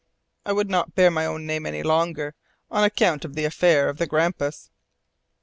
[0.47, 2.33] "I would not bear my own name any longer
[2.71, 4.71] on account of the affair of the Grampus."